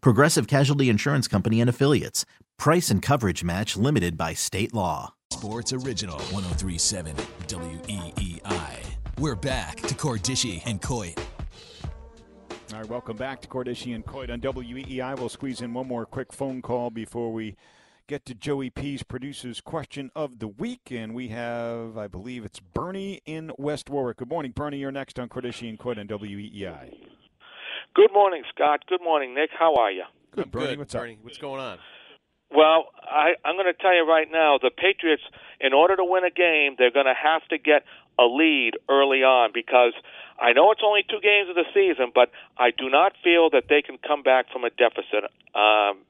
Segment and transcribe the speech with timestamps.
[0.00, 2.24] Progressive Casualty Insurance Company and Affiliates.
[2.58, 5.14] Price and coverage match limited by state law.
[5.32, 8.96] Sports Original 1037 WEEI.
[9.18, 11.18] We're back to Cordischi and Coit.
[12.72, 15.18] All right, welcome back to Cordischi and Coit on WEEI.
[15.18, 17.56] We'll squeeze in one more quick phone call before we
[18.08, 20.90] get to Joey P's producer's question of the week.
[20.90, 24.18] And we have, I believe it's Bernie in West Warwick.
[24.18, 24.78] Good morning, Bernie.
[24.78, 26.94] You're next on Cordischi and Coit on WEEI.
[27.96, 28.84] Good morning, Scott.
[28.86, 29.48] Good morning, Nick.
[29.58, 30.04] How are you?
[30.30, 30.66] Good, Bernie.
[30.66, 31.18] Good, What's Bernie.
[31.22, 31.78] What's going on?
[32.50, 35.22] Well, I, I'm going to tell you right now, the Patriots,
[35.62, 37.84] in order to win a game, they're going to have to get
[38.18, 39.94] a lead early on because
[40.38, 43.64] I know it's only two games of the season, but I do not feel that
[43.70, 45.24] they can come back from a deficit
[45.54, 46.04] um,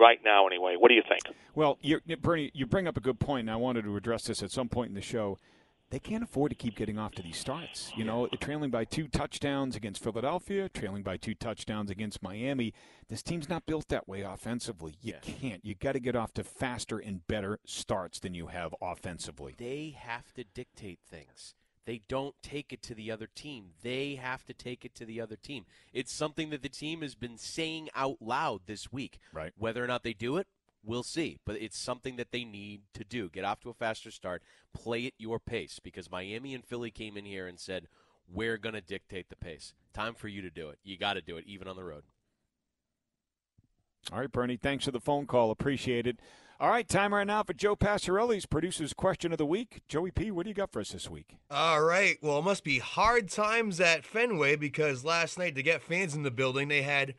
[0.00, 0.46] right now.
[0.46, 1.36] Anyway, what do you think?
[1.54, 4.42] Well, you're, Bernie, you bring up a good point, and I wanted to address this
[4.42, 5.38] at some point in the show.
[5.90, 7.92] They can't afford to keep getting off to these starts.
[7.96, 12.74] You know, trailing by two touchdowns against Philadelphia, trailing by two touchdowns against Miami.
[13.08, 14.96] This team's not built that way offensively.
[15.00, 15.64] You can't.
[15.64, 19.54] You got to get off to faster and better starts than you have offensively.
[19.56, 21.54] They have to dictate things.
[21.86, 23.70] They don't take it to the other team.
[23.82, 25.64] They have to take it to the other team.
[25.94, 29.18] It's something that the team has been saying out loud this week.
[29.32, 29.54] Right.
[29.56, 30.48] Whether or not they do it,
[30.88, 31.38] we'll see.
[31.44, 33.28] But it's something that they need to do.
[33.28, 34.42] Get off to a faster start.
[34.74, 37.86] Play at your pace because Miami and Philly came in here and said,
[38.26, 40.78] "We're going to dictate the pace." Time for you to do it.
[40.82, 42.04] You got to do it even on the road.
[44.12, 45.50] All right, Bernie, thanks for the phone call.
[45.50, 46.18] Appreciate it.
[46.60, 49.82] All right, time right now for Joe Passarelli's producer's question of the week.
[49.86, 51.36] Joey P, what do you got for us this week?
[51.50, 52.16] All right.
[52.20, 56.24] Well, it must be hard times at Fenway because last night to get fans in
[56.24, 57.14] the building, they had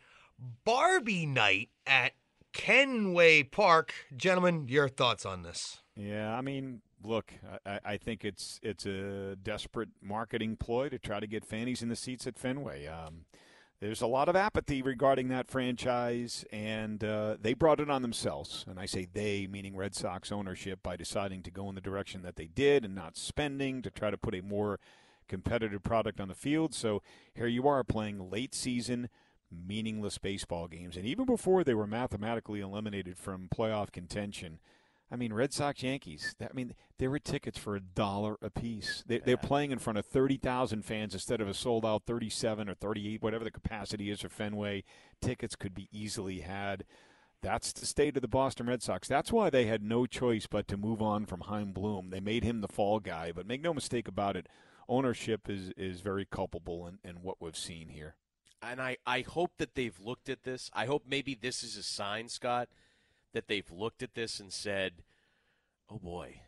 [0.66, 2.13] Barbie night at
[2.54, 3.94] Kenway Park.
[4.16, 5.82] Gentlemen, your thoughts on this?
[5.96, 7.34] Yeah, I mean, look,
[7.66, 11.90] I, I think it's it's a desperate marketing ploy to try to get fannies in
[11.90, 12.88] the seats at Fenway.
[12.88, 13.26] Um,
[13.80, 18.66] there's a lot of apathy regarding that franchise, and uh, they brought it on themselves.
[18.68, 22.22] And I say they, meaning Red Sox ownership, by deciding to go in the direction
[22.24, 24.80] that they did and not spending to try to put a more
[25.30, 26.74] competitive product on the field.
[26.74, 27.02] So
[27.34, 29.08] here you are playing late season,
[29.52, 30.96] meaningless baseball games.
[30.96, 34.60] And even before they were mathematically eliminated from playoff contention,
[35.12, 36.36] I mean, Red Sox Yankees.
[36.38, 39.04] That, I mean, there were tickets for a dollar a piece.
[39.08, 42.70] They, They're playing in front of thirty thousand fans instead of a sold out thirty-seven
[42.70, 44.84] or thirty-eight, whatever the capacity is for Fenway.
[45.20, 46.86] Tickets could be easily had.
[47.42, 49.08] That's the state of the Boston Red Sox.
[49.08, 52.09] That's why they had no choice but to move on from Chaim Bloom.
[52.09, 54.48] They made him the fall guy, but make no mistake about it,
[54.88, 58.16] ownership is is very culpable in, in what we've seen here.
[58.62, 60.70] And I, I hope that they've looked at this.
[60.74, 62.68] I hope maybe this is a sign, Scott,
[63.34, 65.03] that they've looked at this and said,
[65.90, 66.42] "Oh boy,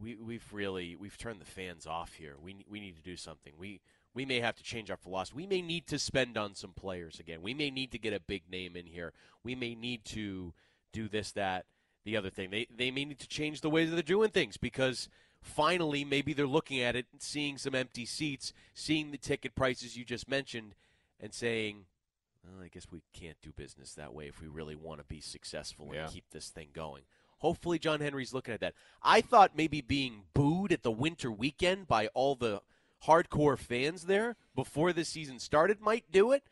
[0.00, 2.34] we we've really we've turned the fans off here.
[2.42, 3.52] We we need to do something.
[3.58, 3.80] We
[4.12, 5.36] we may have to change our philosophy.
[5.36, 7.42] We may need to spend on some players again.
[7.42, 9.12] We may need to get a big name in here.
[9.42, 10.52] We may need to
[10.92, 11.66] do this that
[12.04, 12.50] the other thing.
[12.50, 15.08] They they may need to change the way that they're doing things because
[15.40, 20.04] finally maybe they're looking at it seeing some empty seats, seeing the ticket prices you
[20.04, 20.74] just mentioned
[21.24, 21.86] and saying
[22.44, 25.20] well, I guess we can't do business that way if we really want to be
[25.22, 26.06] successful and Yeah.
[26.06, 27.04] keep this thing going.
[27.38, 28.74] Hopefully, John Henry's looking at that.
[29.02, 32.60] I thought maybe being booed at the winter weekend by all the
[33.06, 36.44] hardcore fans there before the season started might do it,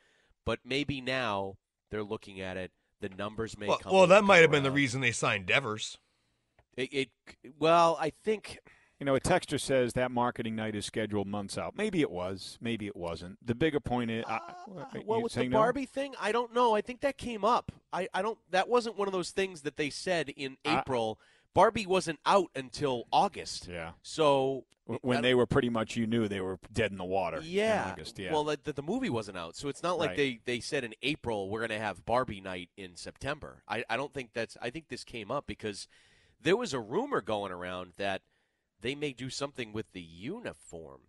[0.46, 1.58] but maybe now
[1.90, 2.72] they're looking at it.
[3.00, 3.92] The numbers may Well, come.
[3.92, 5.98] well that might have been the reason they signed Devers.
[6.74, 7.10] It, it
[7.58, 8.60] well, I think
[9.02, 11.76] You know, a texter says that marketing night is scheduled months out.
[11.76, 13.36] Maybe it was, maybe it wasn't.
[13.44, 15.58] The bigger point is, I, Uh, well, with the saying no?
[15.58, 16.76] Barbie thing, I don't know.
[16.76, 17.72] I think that came up.
[17.92, 18.38] I, I don't.
[18.52, 21.18] That wasn't one of those things that they said in I- April
[21.52, 23.66] Barbie wasn't out until August.
[23.66, 23.90] Yeah.
[24.02, 24.66] So
[25.00, 27.38] When they were pretty much, you knew they were dead in the water.
[27.38, 27.88] in Yeah.
[27.90, 28.30] August, yeah.
[28.32, 30.16] Well, the, the movie wasn't out, so it's not like Right.
[30.16, 33.64] they, they said in April we're going to have Barbie night in September.
[33.66, 34.56] I, I don't think that's.
[34.62, 35.88] I think this came up because
[36.40, 38.22] there was a rumor going around that
[38.82, 41.00] they may do something with the uniform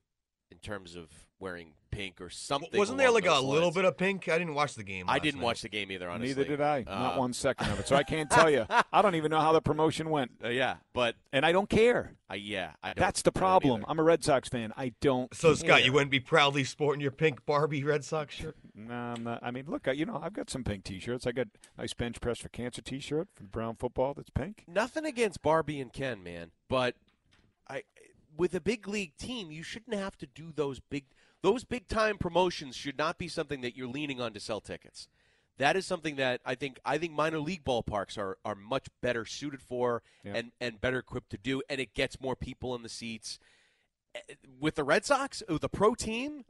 [0.51, 1.07] in terms of
[1.39, 2.77] wearing pink or something.
[2.79, 4.29] Wasn't there like a those little bit of pink?
[4.29, 5.05] I didn't watch the game.
[5.09, 5.45] I didn't night.
[5.45, 6.09] watch the game either.
[6.09, 6.83] Honestly, Neither did I.
[6.83, 7.87] Not Uh, one second of it.
[7.87, 8.65] So I can't tell you.
[8.69, 10.31] I don't even know how the promotion went.
[10.43, 12.13] uh, yeah, but And I don't care.
[12.31, 13.83] uh, yeah, I don't, That's the problem.
[13.87, 14.71] I'm a Red Sox fan.
[14.77, 15.33] I don't.
[15.35, 18.55] So Scott, you wouldn't be proudly sporting your pink Barbie Red Sox shirt?
[18.75, 19.39] No, I'm not.
[19.43, 21.27] I mean, look, you know, I've got some pink T-shirts.
[21.27, 21.47] I got
[21.77, 24.63] a nice bench press for cancer T-shirt from Brown Football that's pink.
[24.67, 26.95] Nothing against Barbie and Ken, man, but
[27.69, 27.83] I
[28.35, 31.05] with a big league team, you shouldn't have to do those big
[31.41, 35.07] those big time promotions should not be something that you're leaning on to sell tickets.
[35.57, 39.23] That is something that I think I think minor league ballparks are, are much better
[39.25, 40.33] suited for Yeah.
[40.35, 43.37] and, and better equipped to do, and it gets more people in the seats.
[44.15, 44.19] Eh,
[44.59, 46.43] With the Red Sox, with a pro team,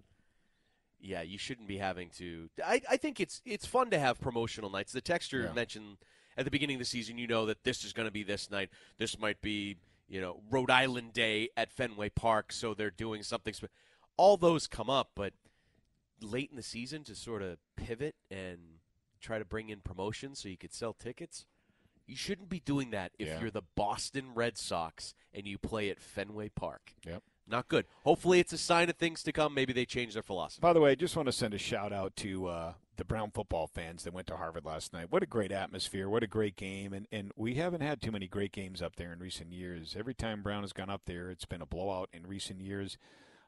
[1.02, 2.50] yeah, you shouldn't be having to.
[2.66, 4.94] I, I think it's it's fun to have promotional nights.
[4.94, 5.54] The texture Yeah.
[5.54, 5.98] mentioned
[6.38, 8.50] at the beginning of the season, you know that this is going to be this
[8.50, 8.70] night.
[9.00, 9.76] This might be
[10.14, 13.52] you know Rhode Island Day at Fenway Park, so they're doing something.
[14.16, 15.34] All those come up, but
[16.22, 18.60] late in the season to sort of pivot and
[19.22, 21.46] try to bring in promotions so you could sell tickets.
[22.06, 23.42] You shouldn't be doing that if Yeah.
[23.42, 26.94] you're the Boston Red Sox and you play at Fenway Park.
[27.08, 27.24] Yep.
[27.48, 27.86] Not good.
[28.04, 29.54] Hopefully, it's a sign of things to come.
[29.54, 30.62] Maybe they change their philosophy.
[30.62, 33.32] By the way, I just want to send a shout out to uh, the Brown
[33.32, 35.12] football fans that went to Harvard last night.
[35.12, 36.08] What a great atmosphere!
[36.08, 36.94] What a great game!
[36.94, 39.96] And and we haven't had too many great games up there in recent years.
[39.98, 42.98] Every time Brown has gone up there, it's been a blowout in recent years.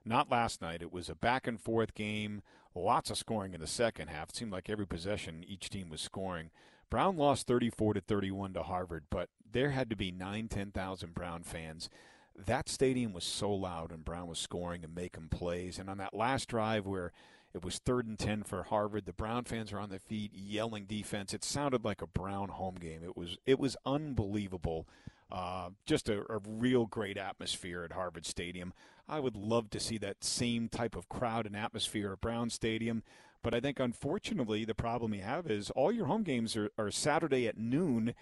[0.03, 0.81] Not last night.
[0.81, 2.42] It was a back and forth game.
[2.75, 4.30] Lots of scoring in the second half.
[4.30, 6.51] It seemed like every possession each team was scoring.
[6.89, 11.42] Brown lost 34 to 31 to Harvard, but there had to be 9, 10,000 Brown
[11.44, 11.89] fans.
[12.38, 15.80] That stadium was so loud and Brown was scoring and making plays.
[15.80, 17.12] And on that last drive where
[17.54, 20.86] it was third and 10 for Harvard, the Brown fans are on their feet yelling
[20.86, 21.34] defense.
[21.34, 23.02] It sounded like a Brown home game.
[23.04, 24.88] It was it was unbelievable.
[25.32, 28.74] Uh, just a, a real great atmosphere at Harvard Stadium.
[29.08, 33.04] I would love to see that same type of crowd and atmosphere at Brown Stadium.
[33.42, 36.90] But I think, unfortunately, the problem you have is all your home games are, are
[36.90, 38.16] Saturday at noon.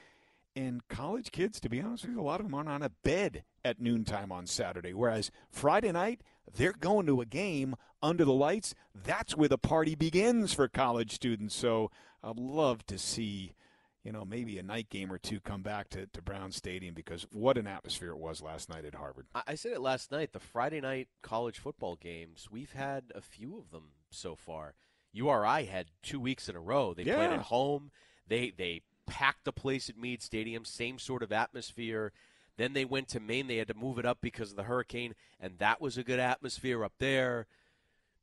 [0.56, 2.92] And college kids, to be honest with you, a lot of them aren't on a
[3.04, 4.94] bed at noontime on Saturday.
[4.94, 6.22] Whereas Friday night,
[6.56, 8.76] they're going to a game under the lights.
[8.94, 11.56] That's where the party begins for college students.
[11.56, 11.90] So
[12.24, 13.56] I'd love to see,
[14.04, 17.26] you know, maybe a night game or two come back to, to Brown Stadium because
[17.32, 19.26] what an atmosphere it was last night at Harvard.
[19.34, 20.34] I said it last night.
[20.34, 24.76] The Friday night college football games, we've had a few of them so far.
[25.14, 26.94] URI had two weeks in a row.
[26.94, 27.92] They played at home.
[28.28, 30.66] They they packed the place at Meade Stadium.
[30.66, 32.12] Same sort of atmosphere.
[32.58, 33.48] Then they went to Maine.
[33.48, 36.20] They had to move it up because of the hurricane, and that was a good
[36.20, 37.48] atmosphere up there.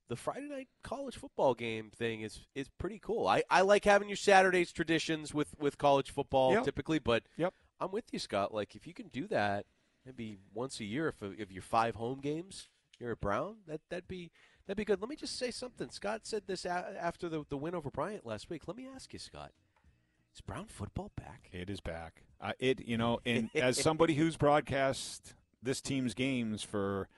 [0.08, 3.26] The Friday night college football game thing is is pretty cool.
[3.28, 6.64] I, I like having your Saturdays traditions with, with college football Yep.
[6.64, 7.54] typically, but Yep.
[7.80, 8.52] I'm with you, Scott.
[8.52, 9.66] Like if you can do that,
[10.04, 12.68] maybe once a year, if if you're five home games,
[12.98, 13.58] you're at Brown.
[13.68, 14.30] That that'd be
[14.66, 15.00] that'd be good.
[15.00, 15.90] Let me just say something.
[15.90, 18.66] Scott said this a- after the the win over Bryant last week.
[18.66, 19.52] Let me ask you, Scott.
[20.34, 21.48] Is Brown football back?
[21.52, 22.22] It is back.
[22.40, 27.08] Uh, it you know, and as somebody who's broadcast this team's games for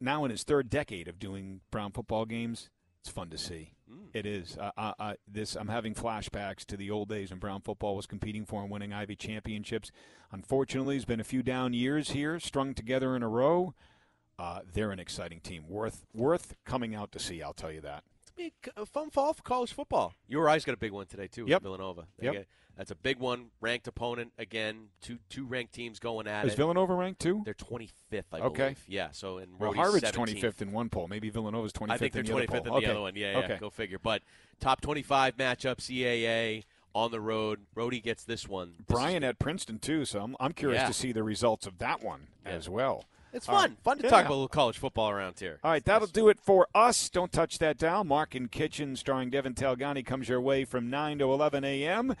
[0.00, 2.68] now in his third decade of doing Brown football games,
[3.00, 3.72] it's fun to see.
[4.12, 4.56] It is.
[4.58, 8.06] Uh, uh, uh, this I'm having flashbacks to the old days when Brown football was
[8.06, 9.92] competing for and winning Ivy championships.
[10.32, 13.74] Unfortunately, there's been a few down years here, strung together in a row.
[14.38, 17.42] Uh, they're an exciting team, worth worth coming out to see.
[17.42, 18.04] I'll tell you that.
[18.36, 20.12] It's be a fun fall for college football.
[20.28, 21.44] URI's got a big one today too.
[21.44, 21.62] with Yep.
[21.62, 22.06] Villanova.
[22.18, 22.34] They Yep.
[22.34, 23.50] get- that's a big one.
[23.60, 24.90] Ranked opponent again.
[25.00, 26.56] Two two ranked teams going at Is it.
[26.56, 27.42] Villanova ranked too?
[27.44, 28.62] They're 25th, I Okay.
[28.64, 28.84] believe.
[28.88, 29.10] Yeah.
[29.12, 30.40] So in Well, Rhody's Harvard's 17th.
[30.40, 31.08] 25th in one poll.
[31.08, 32.86] Maybe Villanova's 25th I think they're in the other 25th in the okay.
[32.90, 33.16] other one.
[33.16, 33.44] Yeah, yeah.
[33.44, 33.56] Okay.
[33.58, 33.98] Go figure.
[33.98, 34.22] But
[34.60, 36.64] top 25 matchup, CAA
[36.94, 37.66] on the road.
[37.74, 38.72] Rhodey gets this one.
[38.72, 40.86] This is- Bryant at Princeton too, so I'm, I'm curious Yeah.
[40.88, 43.04] to see the results of that one as well.
[43.36, 43.54] It's fun.
[43.70, 43.78] right.
[43.84, 44.10] Fun to Yeah.
[44.10, 45.58] talk about a little college football around here.
[45.62, 47.08] All right, that'll do it for us.
[47.10, 48.02] Don't touch that dial.
[48.02, 52.14] Mark and Kitchen, starring Devin Talgani, comes your way from 9 to 11 a.m.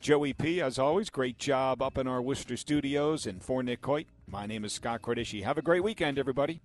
[0.00, 3.26] Joey P, as always, great job up in our Worcester studios.
[3.26, 5.42] And for Nick Coit, my name is Scott Cordischi.
[5.42, 6.60] Have a great weekend, everybody.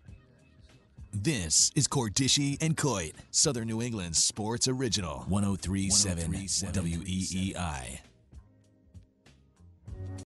[1.12, 8.00] This is Cordischi and Coit, Southern New England Sports Original, 1037 WEEI.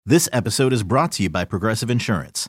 [0.05, 2.49] This episode is brought to you by Progressive Insurance.